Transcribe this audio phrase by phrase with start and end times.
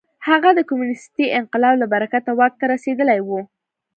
[0.27, 3.29] هغه د کمونېستي انقلاب له برکته واک ته رسېدلی و.